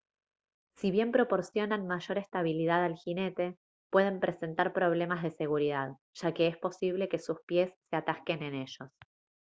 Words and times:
si 0.77 0.89
bien 0.89 1.11
proporcionan 1.11 1.85
mayor 1.85 2.17
estabilidad 2.17 2.83
al 2.85 2.95
jinete 2.97 3.59
pueden 3.91 4.19
presentar 4.19 4.73
problemas 4.73 5.21
de 5.21 5.29
seguridad 5.29 5.91
ya 6.15 6.33
que 6.33 6.47
es 6.47 6.57
posible 6.57 7.07
que 7.07 7.19
sus 7.19 7.39
pies 7.45 7.71
se 7.91 7.97
atasquen 7.97 8.41
en 8.41 8.55
ellos 8.55 8.89